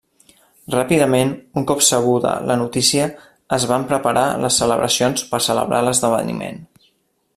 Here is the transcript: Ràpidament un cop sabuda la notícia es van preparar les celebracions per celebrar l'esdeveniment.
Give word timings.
Ràpidament 0.75 1.33
un 1.61 1.67
cop 1.71 1.83
sabuda 1.87 2.31
la 2.51 2.57
notícia 2.61 3.05
es 3.59 3.69
van 3.73 3.85
preparar 3.93 4.25
les 4.47 4.59
celebracions 4.63 5.27
per 5.35 5.43
celebrar 5.51 5.85
l'esdeveniment. 5.91 6.59